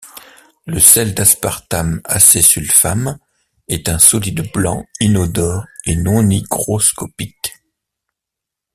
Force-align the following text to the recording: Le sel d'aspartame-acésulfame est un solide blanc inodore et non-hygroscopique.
Le 0.65 0.79
sel 0.79 1.13
d'aspartame-acésulfame 1.13 3.19
est 3.67 3.87
un 3.87 3.99
solide 3.99 4.51
blanc 4.51 4.83
inodore 4.99 5.65
et 5.85 5.95
non-hygroscopique. 5.95 7.53